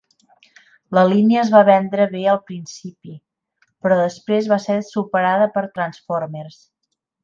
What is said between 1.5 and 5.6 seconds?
va vendre bé al principi però després va ser superada